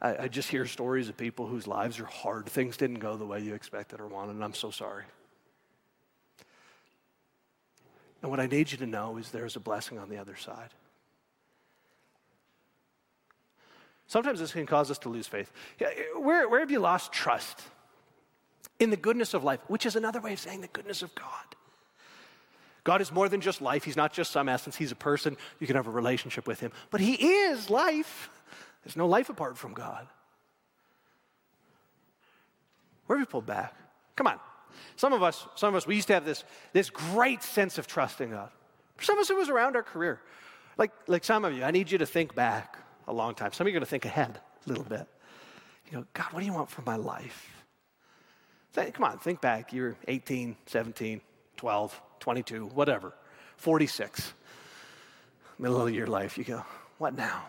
[0.00, 2.46] I just hear stories of people whose lives are hard.
[2.46, 5.04] Things didn't go the way you expected or wanted, and I'm so sorry.
[8.22, 10.70] And what I need you to know is there's a blessing on the other side.
[14.06, 15.50] Sometimes this can cause us to lose faith.
[16.16, 17.60] Where, where have you lost trust?
[18.78, 21.56] In the goodness of life, which is another way of saying the goodness of God.
[22.86, 23.82] God is more than just life.
[23.82, 24.76] He's not just some essence.
[24.76, 25.36] He's a person.
[25.58, 26.70] You can have a relationship with him.
[26.92, 28.30] But he is life.
[28.84, 30.06] There's no life apart from God.
[33.06, 33.74] Where have you pulled back?
[34.14, 34.38] Come on.
[34.94, 37.88] Some of us, some of us, we used to have this, this great sense of
[37.88, 38.50] trust in God.
[38.94, 40.20] For some of us, it was around our career.
[40.78, 43.52] Like, like some of you, I need you to think back a long time.
[43.52, 45.08] Some of you are going to think ahead a little bit.
[45.90, 47.64] You know, God, what do you want for my life?
[48.76, 49.72] Come on, think back.
[49.72, 51.20] You're 18, 17,
[51.56, 53.12] 12, 22, whatever,
[53.56, 54.32] 46.
[55.58, 56.64] Middle of your life, you go,
[56.98, 57.44] what now?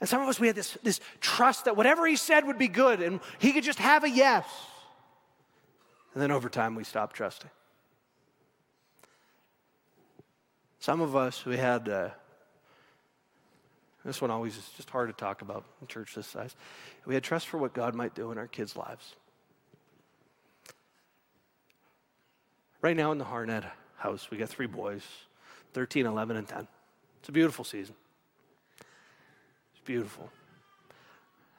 [0.00, 2.68] And some of us, we had this, this trust that whatever he said would be
[2.68, 4.44] good and he could just have a yes.
[6.12, 7.50] And then over time, we stopped trusting.
[10.78, 12.10] Some of us, we had, uh,
[14.04, 16.54] this one always is just hard to talk about in church this size.
[17.06, 19.14] We had trust for what God might do in our kids' lives.
[22.84, 23.64] Right now in the Harnett
[23.96, 25.02] house, we got three boys
[25.72, 26.68] 13, 11, and 10.
[27.18, 27.94] It's a beautiful season.
[28.78, 30.28] It's beautiful.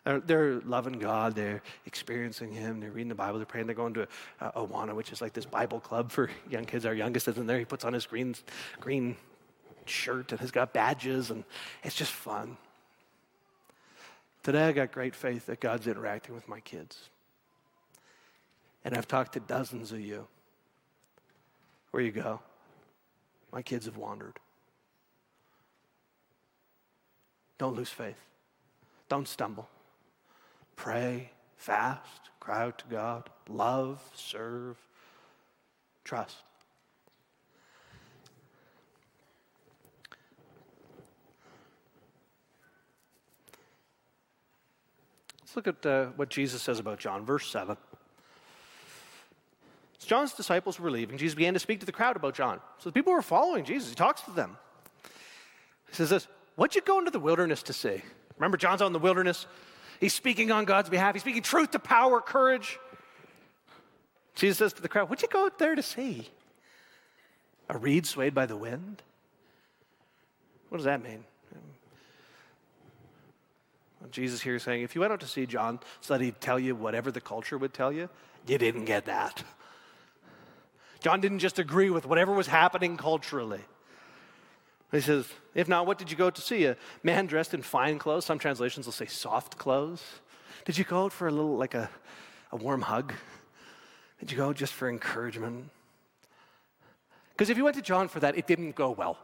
[0.03, 1.33] They're, loving God.
[1.33, 2.79] They're experiencing Him.
[2.79, 3.39] They're reading the Bible.
[3.39, 3.65] They're praying.
[3.65, 4.07] They're going to
[4.39, 6.85] uh, Awana, which is like this Bible club for young kids.
[6.85, 7.57] Our youngest is in there.
[7.57, 8.35] He puts on his green,
[8.79, 9.17] green
[9.85, 11.43] shirt and has got badges, and
[11.83, 12.55] it's just fun.
[14.43, 17.09] Today, I got great faith that God's interacting with my kids.
[18.83, 20.27] And I've talked to dozens of you.
[21.95, 22.41] Where you go?
[23.53, 24.37] My kids have wandered.
[27.57, 28.19] Don't lose faith.
[29.07, 29.69] Don't stumble.
[30.75, 34.75] Pray, fast, cry out to God, love, serve,
[36.03, 36.35] trust.
[45.39, 47.77] Let's look at uh, what Jesus says about John, verse 7.
[50.05, 52.59] John's disciples were leaving, Jesus began to speak to the crowd about John.
[52.79, 53.89] So the people were following Jesus.
[53.89, 54.57] He talks to them.
[55.89, 58.01] He says this What'd you go into the wilderness to see?
[58.37, 59.47] Remember, John's out in the wilderness.
[59.99, 61.15] He's speaking on God's behalf.
[61.15, 62.79] He's speaking truth to power, courage.
[64.35, 66.29] Jesus says to the crowd, What'd you go out there to see?
[67.69, 69.01] A reed swayed by the wind?
[70.69, 71.23] What does that mean?
[74.11, 76.59] Jesus here is saying, if you went out to see John so that he'd tell
[76.59, 78.09] you whatever the culture would tell you,
[78.47, 79.43] you didn't get that.
[81.05, 83.61] John didn't just agree with whatever was happening culturally.
[84.91, 86.65] He says, If not, what did you go to see?
[86.65, 88.25] A man dressed in fine clothes.
[88.25, 90.01] Some translations will say soft clothes.
[90.65, 91.91] Did you go out for a little, like a,
[92.51, 93.13] a warm hug?
[94.19, 95.69] Did you go just for encouragement?
[97.33, 99.19] Because if you went to John for that, it didn't go well.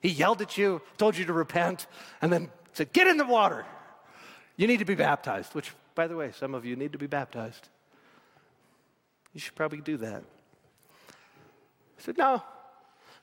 [0.00, 1.86] He yelled at you, told you to repent,
[2.22, 3.66] and then said, Get in the water.
[4.56, 7.08] You need to be baptized, which, by the way, some of you need to be
[7.08, 7.68] baptized.
[9.34, 10.24] You should probably do that.
[12.02, 12.42] Said, No,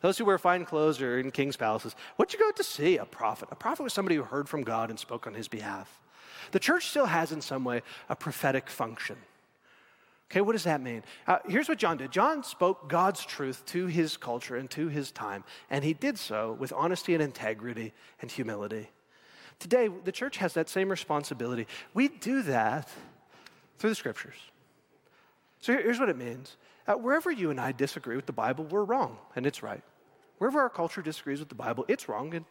[0.02, 1.96] those who wear fine clothes are in king's palaces.
[2.16, 2.98] What'd you go to see?
[2.98, 3.50] A prophet.
[3.52, 6.00] A prophet was somebody who heard from God and spoke on his behalf.
[6.52, 9.18] The church still has, in some way, a prophetic function.
[10.32, 11.04] Okay, what does that mean?
[11.28, 15.12] Uh, here's what John did John spoke God's truth to his culture and to his
[15.12, 18.90] time, and he did so with honesty and integrity and humility.
[19.58, 21.68] Today, the church has that same responsibility.
[21.94, 22.88] We do that
[23.78, 24.38] through the scriptures.
[25.60, 26.56] So here's what it means
[26.90, 29.84] uh, wherever you and I disagree with the Bible, we're wrong, and it's right.
[30.40, 32.46] Wherever our culture disagrees with the Bible, it's wrong, and,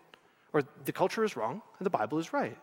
[0.52, 2.56] or the culture is wrong, and the Bible is right.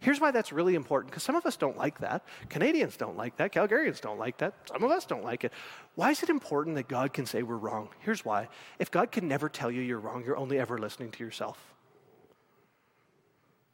[0.00, 2.24] Here's why that's really important because some of us don't like that.
[2.48, 3.52] Canadians don't like that.
[3.52, 4.54] Calgarians don't like that.
[4.66, 5.52] Some of us don't like it.
[5.94, 7.88] Why is it important that God can say we're wrong?
[8.00, 8.48] Here's why.
[8.80, 11.56] If God can never tell you you're wrong, you're only ever listening to yourself.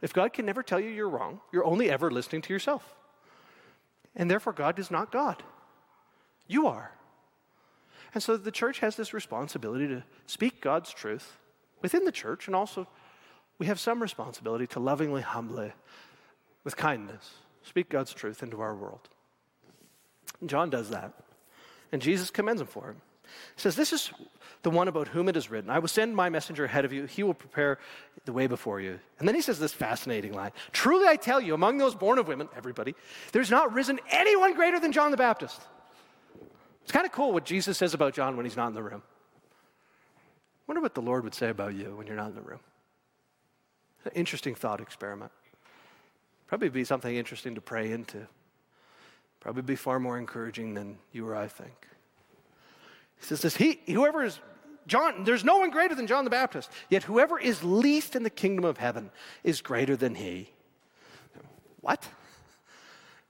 [0.03, 2.95] If God can never tell you you're wrong, you're only ever listening to yourself.
[4.15, 5.43] And therefore, God is not God.
[6.49, 6.91] You are.
[8.15, 11.37] And so the church has this responsibility to speak God's truth
[11.83, 12.89] within the church, and also
[13.59, 15.73] we have some responsibility to lovingly, humbly,
[16.65, 19.09] with kindness, speak God's truth into our world.
[20.41, 21.13] And John does that,
[21.93, 22.97] and Jesus commends him for it.
[23.55, 24.11] He says, This is
[24.63, 27.05] the one about whom it is written I will send my messenger ahead of you,
[27.05, 27.79] he will prepare
[28.25, 28.99] the way before you.
[29.19, 32.27] And then he says this fascinating line Truly I tell you, among those born of
[32.27, 32.95] women, everybody,
[33.33, 35.61] there's not risen anyone greater than John the Baptist.
[36.89, 39.03] It's kind of cool what Jesus says about John when he's not in the room.
[40.17, 42.61] I wonder what the Lord would say about you when you're not in the room.
[44.07, 45.31] An interesting thought experiment.
[46.47, 48.27] Probably be something interesting to pray into.
[49.39, 51.75] Probably be far more encouraging than you or I think.
[53.21, 54.41] He says this, he, whoever is
[54.87, 56.71] John, there's no one greater than John the Baptist.
[56.89, 59.11] Yet whoever is least in the kingdom of heaven
[59.45, 60.49] is greater than he.
[61.83, 62.09] What?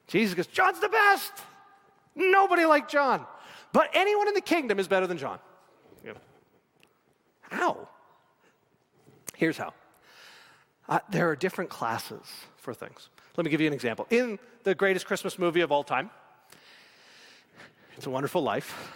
[0.07, 1.33] Jesus goes, John's the best.
[2.15, 3.27] Nobody like John.
[3.73, 5.39] But anyone in the kingdom is better than John.
[6.05, 6.13] Yeah.
[7.43, 7.89] How?
[9.37, 9.73] Here's how.
[10.89, 12.23] Uh, there are different classes
[12.57, 13.11] for things.
[13.37, 14.07] Let me give you an example.
[14.11, 16.11] In the greatest Christmas movie of all time,
[17.97, 18.93] It's a Wonderful Life,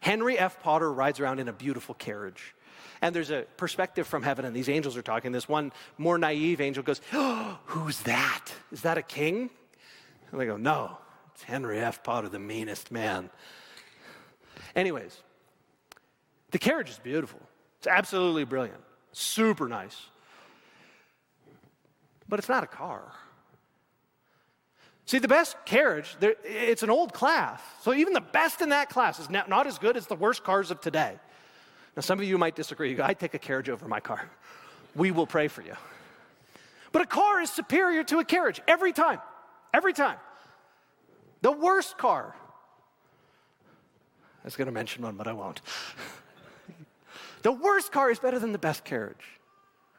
[0.00, 0.60] Henry F.
[0.62, 2.54] Potter rides around in a beautiful carriage.
[3.02, 5.32] And there's a perspective from heaven, and these angels are talking.
[5.32, 8.46] This one more naive angel goes, oh, Who's that?
[8.72, 9.50] Is that a king?
[10.30, 10.98] And they go, No,
[11.32, 12.02] it's Henry F.
[12.02, 13.30] Potter, the meanest man.
[14.76, 15.22] Anyways,
[16.50, 17.40] the carriage is beautiful.
[17.78, 18.80] It's absolutely brilliant,
[19.12, 19.96] super nice.
[22.28, 23.02] But it's not a car.
[25.06, 27.60] See, the best carriage, it's an old class.
[27.82, 30.70] So even the best in that class is not as good as the worst cars
[30.70, 31.18] of today.
[31.96, 32.90] Now, some of you might disagree.
[32.90, 34.30] You go, I'd take a carriage over my car.
[34.94, 35.74] We will pray for you.
[36.92, 39.18] But a car is superior to a carriage every time.
[39.74, 40.18] Every time.
[41.42, 42.36] The worst car.
[44.42, 45.60] I was going to mention one, but I won't.
[47.42, 49.24] the worst car is better than the best carriage.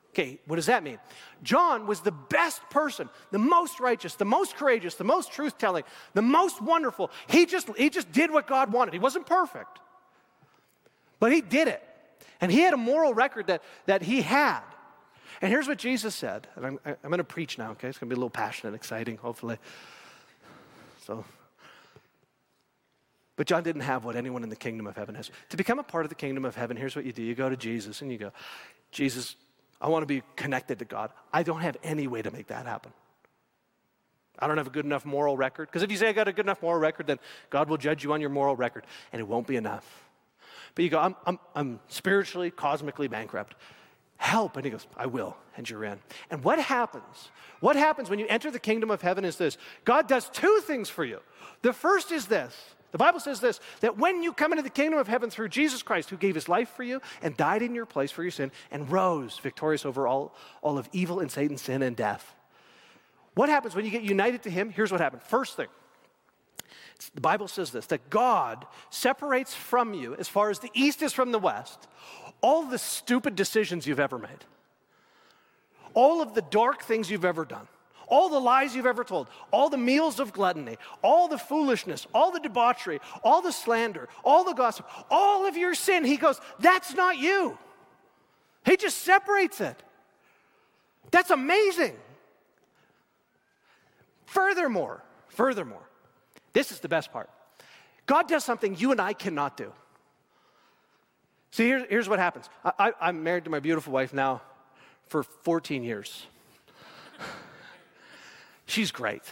[0.10, 1.00] Okay, what does that mean?
[1.42, 5.84] John was the best person, the most righteous, the most courageous, the most truth telling,
[6.14, 7.12] the most wonderful.
[7.28, 8.94] He just, he just did what God wanted.
[8.94, 9.80] He wasn't perfect,
[11.20, 11.82] but he did it.
[12.42, 14.64] And he had a moral record that, that he had.
[15.42, 16.48] And here's what Jesus said.
[16.56, 17.88] And I'm, I'm going to preach now, okay?
[17.88, 19.58] It's going to be a little passionate, exciting, hopefully.
[21.06, 21.24] So,
[23.42, 25.32] but John didn't have what anyone in the kingdom of heaven has.
[25.50, 27.50] To become a part of the kingdom of heaven, here's what you do you go
[27.50, 28.32] to Jesus and you go,
[28.92, 29.36] Jesus,
[29.82, 31.10] I want to be connected to God.
[31.34, 32.94] I don't have any way to make that happen.
[34.38, 35.70] I don't have a good enough moral record.
[35.70, 37.18] Because if you say I got a good enough moral record, then
[37.50, 40.04] God will judge you on your moral record, and it won't be enough.
[40.76, 43.56] But you go, I'm, I'm, I'm spiritually, cosmically bankrupt.
[44.18, 44.56] Help.
[44.56, 45.36] And he goes, I will.
[45.58, 45.98] And you're in.
[46.30, 47.32] And what happens?
[47.60, 50.90] What happens when you enter the kingdom of heaven is this God does two things
[50.90, 51.22] for you.
[51.64, 52.56] The first is this
[52.92, 55.82] the Bible says this that when you come into the kingdom of heaven through Jesus
[55.82, 58.52] Christ, who gave his life for you and died in your place for your sin
[58.70, 62.36] and rose victorious over all, all of evil and Satan's sin and death.
[63.34, 64.70] What happens when you get united to him?
[64.70, 65.24] Here's what happens.
[65.26, 65.68] First thing,
[67.16, 71.14] the Bible says this that God separates from you, as far as the east is
[71.14, 71.88] from the west,
[72.42, 74.46] all the stupid decisions you've ever made,
[75.94, 77.68] all of the dark things you've ever done
[78.12, 82.30] all the lies you've ever told, all the meals of gluttony, all the foolishness, all
[82.32, 86.04] the debauchery, all the slander, all the gossip, all of your sin.
[86.04, 87.58] He goes, That's not you.
[88.66, 89.82] He just separates it.
[91.10, 91.96] That's amazing.
[94.26, 95.84] Furthermore, furthermore,
[96.54, 97.30] this is the best part.
[98.06, 99.72] God does something you and I cannot do.
[101.52, 102.50] See, here's, here's what happens.
[102.64, 104.42] I, am married to my beautiful wife now
[105.08, 106.26] for 14 years.
[108.66, 109.24] She's great.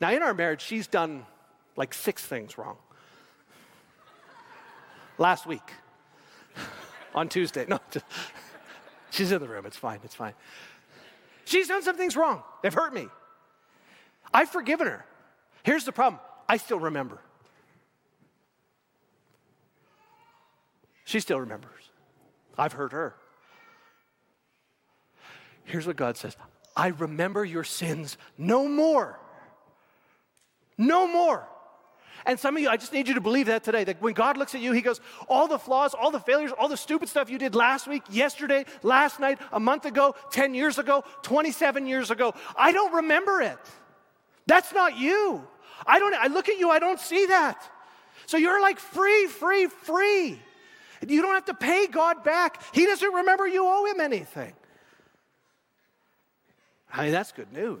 [0.00, 1.24] Now, in our marriage, she's done
[1.76, 2.76] like six things wrong.
[5.18, 5.62] Last week,
[7.14, 7.66] on Tuesday.
[7.68, 8.04] No, just,
[9.10, 9.66] she's in the room.
[9.66, 10.00] It's fine.
[10.04, 10.34] It's fine.
[11.44, 12.42] She's done some things wrong.
[12.62, 13.08] They've hurt me.
[14.32, 15.04] I've forgiven her.
[15.62, 17.18] Here's the problem I still remember.
[21.04, 21.90] She still remembers.
[22.56, 23.14] I've hurt her.
[25.64, 26.36] Here's what God says
[26.76, 29.18] I remember your sins no more.
[30.78, 31.48] No more.
[32.24, 33.84] And some of you, I just need you to believe that today.
[33.84, 36.68] That when God looks at you, He goes, all the flaws, all the failures, all
[36.68, 40.78] the stupid stuff you did last week, yesterday, last night, a month ago, 10 years
[40.78, 43.58] ago, 27 years ago, I don't remember it.
[44.46, 45.46] That's not you.
[45.86, 47.62] I don't, I look at you, I don't see that.
[48.26, 50.40] So you're like free, free, free.
[51.06, 52.62] You don't have to pay God back.
[52.72, 54.52] He doesn't remember you owe Him anything.
[56.92, 57.80] I mean, that's good news.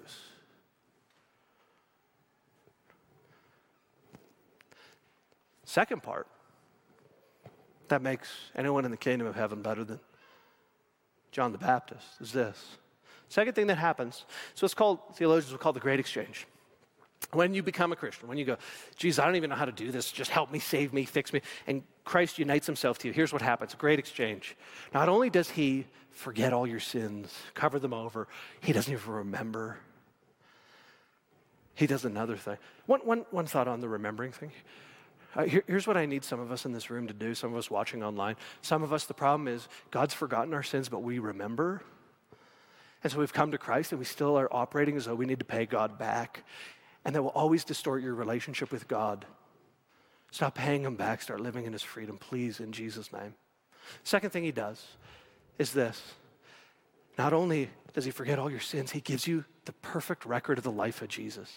[5.64, 6.26] Second part
[7.88, 10.00] that makes anyone in the kingdom of heaven better than
[11.30, 12.78] John the Baptist is this.
[13.28, 16.46] Second thing that happens, so it's called, theologians will call the great exchange.
[17.32, 18.56] When you become a Christian, when you go,
[18.96, 21.32] geez, I don't even know how to do this, just help me, save me, fix
[21.32, 24.56] me, and Christ unites himself to you, here's what happens great exchange.
[24.92, 28.28] Not only does he forget all your sins, cover them over.
[28.60, 29.78] He doesn't even remember.
[31.74, 32.58] He does another thing.
[32.86, 34.52] One, one, one thought on the remembering thing.
[35.34, 37.52] Uh, here, here's what I need some of us in this room to do, some
[37.52, 38.36] of us watching online.
[38.60, 41.82] Some of us, the problem is God's forgotten our sins, but we remember.
[43.02, 45.38] And so we've come to Christ and we still are operating as though we need
[45.38, 46.44] to pay God back.
[47.04, 49.24] And that will always distort your relationship with God.
[50.30, 53.34] Stop paying Him back, start living in His freedom, please, in Jesus' name.
[54.04, 54.86] Second thing He does
[55.58, 56.14] is this
[57.18, 60.64] not only does he forget all your sins, he gives you the perfect record of
[60.64, 61.52] the life of Jesus.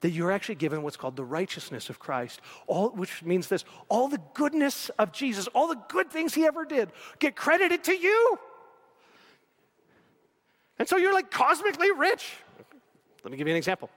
[0.00, 4.08] That you're actually given what's called the righteousness of Christ, all, which means this all
[4.08, 8.38] the goodness of Jesus, all the good things he ever did, get credited to you.
[10.78, 12.34] And so you're like cosmically rich.
[13.24, 13.90] Let me give you an example.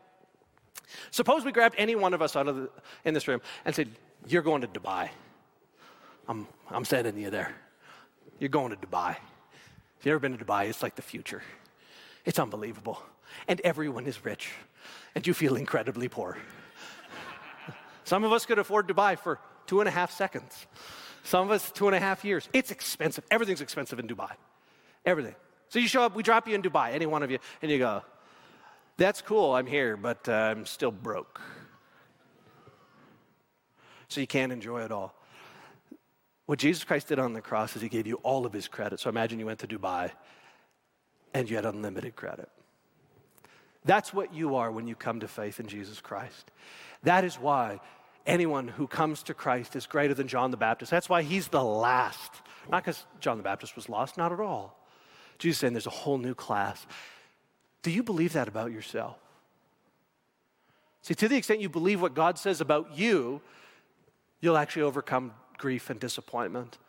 [1.12, 2.70] Suppose we grabbed any one of us out of the,
[3.06, 3.90] in this room and said,
[4.28, 5.10] You're going to Dubai.
[6.28, 7.54] I'm, I'm sending you there.
[8.40, 9.12] You're going to Dubai.
[10.00, 11.44] If you've ever been to Dubai, it's like the future.
[12.26, 13.02] It's unbelievable.
[13.48, 14.52] And everyone is rich,
[15.14, 16.38] and you feel incredibly poor.
[18.06, 20.66] Some of us could afford Dubai for two and a half seconds.
[21.24, 22.48] Some of us, two and a half years.
[22.54, 23.24] It's expensive.
[23.30, 24.32] Everything's expensive in Dubai.
[25.06, 25.36] Everything.
[25.68, 27.78] So you show up, we drop you in Dubai, any one of you, and you
[27.78, 28.02] go,
[28.98, 31.42] That's cool, I'm here, but uh, I'm still broke.
[34.08, 35.14] So you can't enjoy it all.
[36.50, 39.00] What Jesus Christ did on the cross is he gave you all of his credit.
[39.00, 40.10] So imagine you went to Dubai
[41.32, 42.50] and you had unlimited credit.
[43.86, 46.50] That's what you are when you come to faith in Jesus Christ.
[47.04, 47.82] That is why
[48.26, 50.90] anyone who comes to Christ is greater than John the Baptist.
[50.90, 52.32] That's why he's the last.
[52.68, 54.76] Not because John the Baptist was lost, not at all.
[55.38, 56.84] Jesus saying there's a whole new class.
[57.84, 59.20] Do you believe that about yourself?
[61.04, 63.40] See, to the extent you believe what God says about you,
[64.42, 66.80] you'll actually overcome grief and disappointment.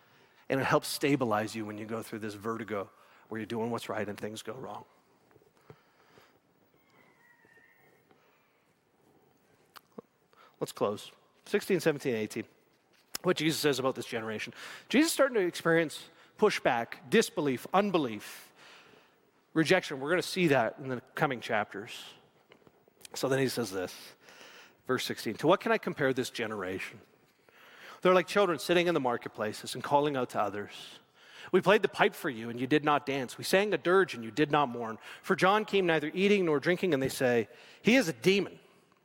[0.48, 2.88] And it helps stabilize you when you go through this vertigo
[3.28, 4.84] where you're doing what's right and things go wrong.
[10.58, 11.10] Let's close.
[11.46, 12.44] 16, 17, 18.
[13.22, 14.52] What Jesus says about this generation.
[14.88, 16.04] Jesus is starting to experience
[16.38, 18.50] pushback, disbelief, unbelief,
[19.54, 20.00] rejection.
[20.00, 21.92] We're going to see that in the coming chapters.
[23.14, 23.94] So then he says this,
[24.86, 27.00] verse 16 To what can I compare this generation?
[28.02, 30.72] They're like children sitting in the marketplaces and calling out to others.
[31.52, 33.36] We played the pipe for you, and you did not dance.
[33.36, 34.98] We sang a dirge, and you did not mourn.
[35.22, 37.48] For John came neither eating nor drinking, and they say,
[37.82, 38.58] He is a demon.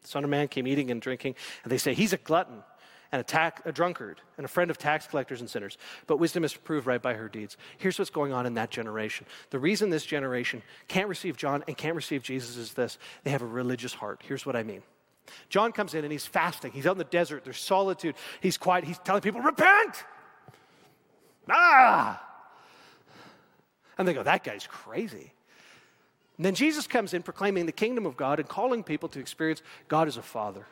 [0.04, 2.64] The Son of Man came eating and drinking, and they say, He's a glutton
[3.12, 5.78] and a, tax, a drunkard and a friend of tax collectors and sinners.
[6.06, 7.58] But wisdom is proved right by her deeds.
[7.78, 9.26] Here's what's going on in that generation.
[9.50, 13.42] The reason this generation can't receive John and can't receive Jesus is this they have
[13.42, 14.22] a religious heart.
[14.28, 14.84] Here's what I mean.
[15.50, 16.72] John comes in and he's fasting.
[16.72, 17.44] He's out in the desert.
[17.44, 18.16] There's solitude.
[18.42, 18.84] He's quiet.
[18.84, 20.04] He's telling people, Repent!
[21.50, 22.22] Ah!
[23.98, 25.34] And they go, That guy's crazy.
[26.38, 29.62] And then Jesus comes in proclaiming the kingdom of God and calling people to experience
[29.88, 30.66] God as a father.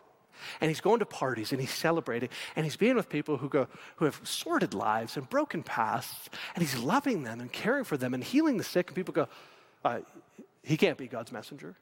[0.59, 3.67] And he's going to parties and he's celebrating and he's being with people who go
[3.97, 8.13] who have sordid lives and broken pasts and he's loving them and caring for them
[8.13, 9.27] and healing the sick and people go,
[9.85, 9.99] uh,
[10.63, 11.75] he can't be God's messenger.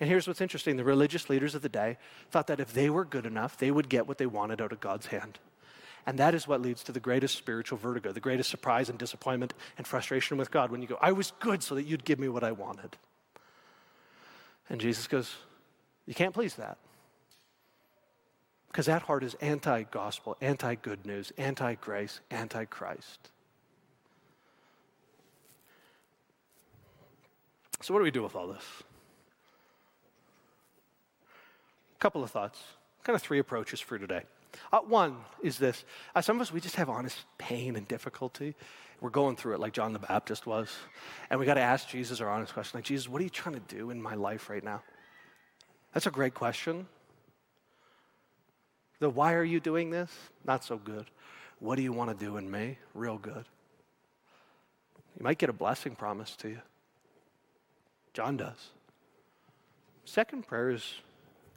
[0.00, 1.98] And here's what's interesting: the religious leaders of the day
[2.30, 4.80] thought that if they were good enough, they would get what they wanted out of
[4.80, 5.38] God's hand.
[6.06, 9.52] And that is what leads to the greatest spiritual vertigo, the greatest surprise and disappointment
[9.76, 12.30] and frustration with God when you go, I was good so that you'd give me
[12.30, 12.96] what I wanted.
[14.70, 15.34] And Jesus goes,
[16.06, 16.78] You can't please that.
[18.68, 23.30] Because that heart is anti gospel, anti good news, anti grace, anti Christ.
[27.80, 28.64] So, what do we do with all this?
[31.98, 32.62] A couple of thoughts,
[33.02, 34.22] kind of three approaches for today.
[34.72, 35.84] Uh, one is this
[36.14, 38.54] uh, some of us, we just have honest pain and difficulty.
[39.00, 40.74] We're going through it like John the Baptist was.
[41.30, 43.54] And we got to ask Jesus our honest question like, Jesus, what are you trying
[43.54, 44.82] to do in my life right now?
[45.92, 46.86] That's a great question.
[49.00, 50.10] The why are you doing this?
[50.44, 51.06] Not so good.
[51.60, 52.78] What do you want to do in me?
[52.94, 53.44] Real good.
[55.16, 56.60] You might get a blessing promise to you.
[58.14, 58.70] John does.
[60.04, 60.94] Second prayer is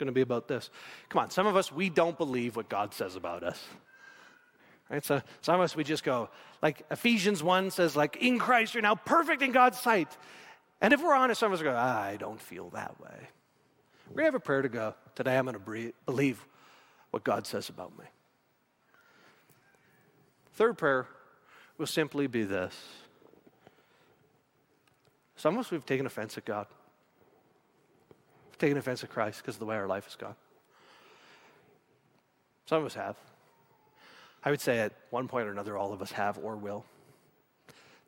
[0.01, 0.71] going to be about this.
[1.09, 3.63] Come on, some of us, we don't believe what God says about us.
[4.89, 5.05] Right?
[5.05, 6.29] So some of us, we just go,
[6.61, 10.17] like Ephesians 1 says, like, in Christ, you're now perfect in God's sight.
[10.81, 13.29] And if we're honest, some of us go, I don't feel that way.
[14.17, 14.95] To have a prayer to go.
[15.13, 16.43] Today, I'm going to believe
[17.11, 18.05] what God says about me.
[20.55, 21.07] Third prayer
[21.77, 22.75] will simply be this.
[25.35, 26.65] Some of us, we've taken offense at God
[28.61, 30.35] taken offense at Christ because of the way our life has gone.
[32.67, 33.17] Some of us have.
[34.45, 36.85] I would say at one point or another, all of us have or will.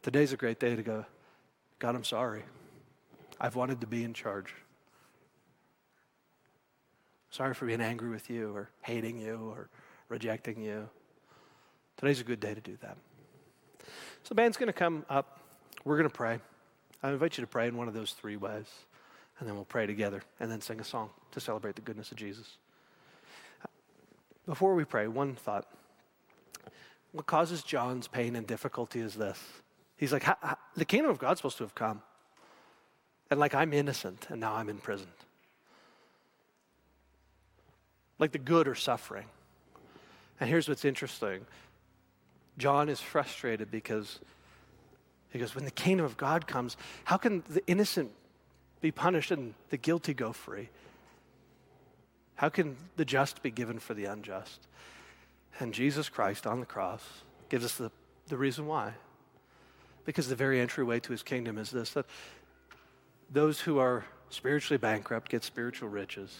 [0.03, 1.05] Today's a great day to go,
[1.79, 2.43] God, I'm sorry.
[3.41, 4.53] I've wanted to be in charge.
[7.31, 9.69] Sorry for being angry with you or hating you or
[10.07, 10.87] rejecting you.
[11.97, 12.97] Today's a good day to do that.
[13.79, 15.39] So, the band's going to come up.
[15.83, 16.39] We're going to pray.
[17.01, 18.67] I invite you to pray in one of those three ways
[19.39, 22.17] and then we'll pray together and then sing a song to celebrate the goodness of
[22.17, 22.57] Jesus.
[24.45, 25.67] Before we pray, one thought.
[27.11, 29.39] What causes John's pain and difficulty is this.
[29.97, 30.25] He's like,
[30.75, 32.01] the kingdom of God's supposed to have come.
[33.29, 35.11] And like, I'm innocent and now I'm imprisoned.
[38.19, 39.25] Like the good are suffering.
[40.39, 41.45] And here's what's interesting
[42.57, 44.19] John is frustrated because
[45.31, 48.11] he goes, when the kingdom of God comes, how can the innocent
[48.83, 50.69] be punished and the guilty go free?
[52.35, 54.67] How can the just be given for the unjust?
[55.59, 57.01] And Jesus Christ on the cross
[57.47, 57.91] gives us the,
[58.27, 58.93] the reason why.
[60.03, 62.05] Because the very entryway to his kingdom is this that
[63.31, 66.37] those who are spiritually bankrupt get spiritual riches,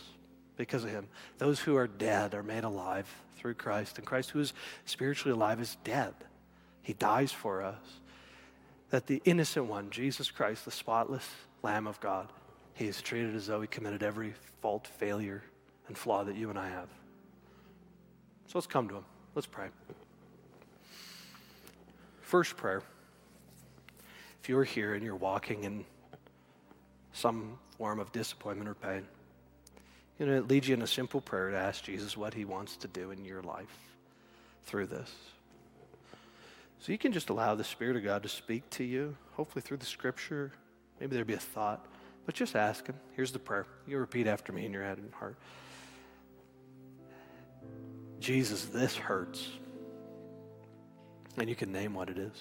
[0.58, 1.08] because of him.
[1.38, 4.54] Those who are dead are made alive through Christ, and Christ, who is
[4.86, 6.14] spiritually alive, is dead.
[6.82, 8.02] He dies for us.
[8.90, 11.28] That the innocent one, Jesus Christ, the spotless
[11.64, 12.28] Lamb of God,
[12.74, 15.42] he is treated as though he committed every fault, failure,
[15.88, 16.90] and flaw that you and I have.
[18.48, 19.06] So let's come to him.
[19.34, 19.68] Let's pray.
[22.22, 22.84] First prayer.
[24.42, 25.86] If you're here and you're walking in
[27.14, 29.08] some form of disappointment or pain,
[30.20, 32.76] you know, it leads you in a simple prayer to ask Jesus what he wants
[32.78, 33.78] to do in your life
[34.66, 35.12] through this.
[36.80, 39.78] So you can just allow the Spirit of God to speak to you, hopefully through
[39.78, 40.52] the scripture.
[41.04, 41.86] Maybe there'd be a thought,
[42.26, 42.96] but just ask Him.
[43.18, 43.66] Here's the prayer.
[43.86, 45.36] You repeat after me in your head and heart
[48.22, 49.50] Jesus, this hurts.
[51.38, 52.32] And you can name what it is.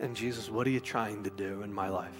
[0.00, 2.16] And Jesus, what are you trying to do in my life?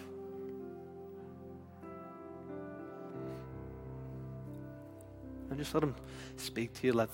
[5.49, 5.95] And just let him
[6.37, 6.93] speak to you.
[6.93, 7.09] Let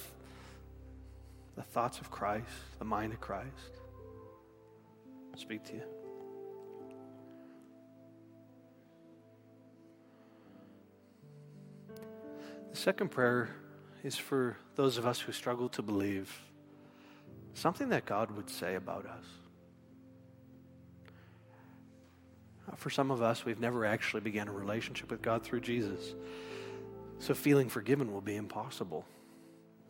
[1.57, 2.47] the thoughts of Christ,
[2.79, 3.81] the mind of Christ,
[5.37, 5.83] speak to you.
[12.71, 13.51] The second prayer
[14.03, 16.35] is for those of us who struggle to believe
[17.55, 19.25] something that God would say about us.
[22.77, 26.15] For some of us, we've never actually began a relationship with God through Jesus.
[27.19, 29.05] So feeling forgiven will be impossible.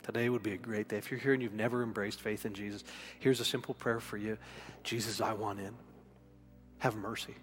[0.02, 0.96] Today would be a great day.
[0.96, 2.82] If you're here and you've never embraced faith in Jesus,
[3.20, 4.38] here's a simple prayer for you
[4.82, 5.74] Jesus, I want in.
[6.78, 7.36] Have mercy.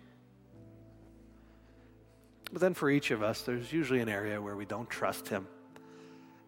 [2.52, 5.48] But then for each of us, there's usually an area where we don't trust Him,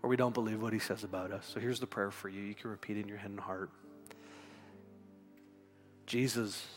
[0.01, 1.49] or we don't believe what He says about us.
[1.53, 2.41] So here's the prayer for you.
[2.41, 3.69] You can repeat in your head and heart
[6.11, 6.67] Jesus,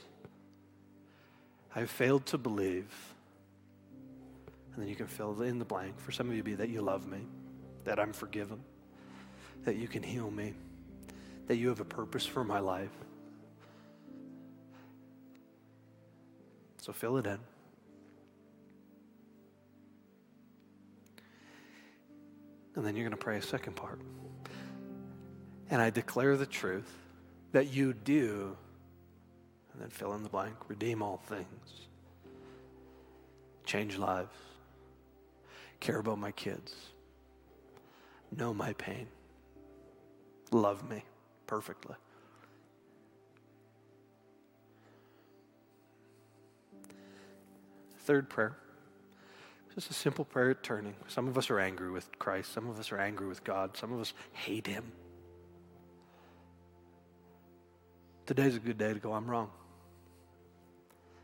[1.74, 2.86] I failed to believe.
[4.72, 5.98] And then you can fill in the blank.
[5.98, 7.18] For some of you, be that you love me,
[7.82, 8.60] that I'm forgiven,
[9.64, 10.54] that you can heal me,
[11.46, 12.90] that you have a purpose for my life.
[16.80, 17.38] So fill it in.
[22.76, 24.00] And then you're going to pray a second part.
[25.70, 26.92] And I declare the truth
[27.52, 28.56] that you do
[29.72, 31.86] and then fill in the blank, redeem all things,
[33.64, 34.36] change lives,
[35.80, 36.74] care about my kids,
[38.36, 39.06] know my pain,
[40.54, 41.04] love me
[41.46, 41.96] perfectly.
[48.00, 48.56] Third prayer.
[49.74, 50.94] Just a simple prayer at turning.
[51.08, 52.52] Some of us are angry with Christ.
[52.52, 53.76] Some of us are angry with God.
[53.76, 54.92] Some of us hate Him.
[58.26, 59.50] Today's a good day to go, I'm wrong.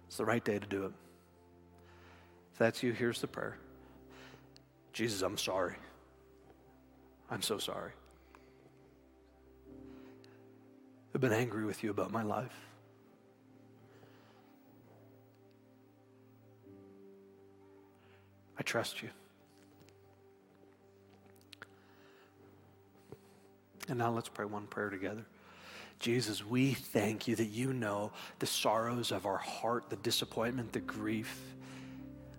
[0.09, 0.93] It's the right day to do it.
[2.53, 3.57] If that's you, here's the prayer
[4.93, 5.76] Jesus, I'm sorry.
[7.31, 7.93] I'm so sorry.
[11.15, 12.55] I've been angry with you about my life.
[18.59, 19.09] I trust you.
[23.89, 25.25] And now let's pray one prayer together.
[25.99, 30.81] Jesus, we thank you that you know the sorrows of our heart, the disappointment, the
[30.81, 31.41] grief,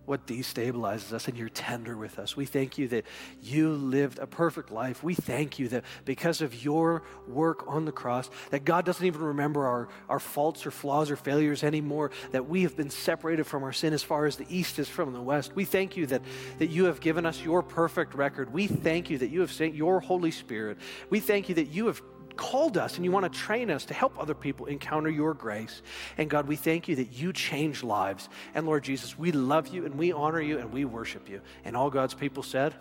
[0.05, 2.35] what destabilizes us, and you're tender with us.
[2.35, 3.05] We thank you that
[3.41, 5.03] you lived a perfect life.
[5.03, 9.21] We thank you that because of your work on the cross, that God doesn't even
[9.21, 13.63] remember our, our faults or flaws or failures anymore, that we have been separated from
[13.63, 15.53] our sin as far as the east is from the west.
[15.55, 16.21] We thank you that,
[16.57, 18.51] that you have given us your perfect record.
[18.51, 20.77] We thank you that you have sent your Holy Spirit.
[21.09, 22.01] We thank you that you have
[22.41, 25.83] called us and you want to train us to help other people encounter your grace.
[26.17, 28.29] And God, we thank you that you change lives.
[28.55, 31.41] And Lord Jesus, we love you and we honor you and we worship you.
[31.63, 32.73] And all God's people said,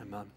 [0.00, 0.30] Amen.